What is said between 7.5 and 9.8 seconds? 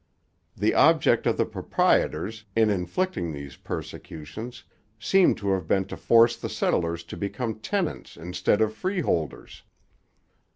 tenants instead of freeholders.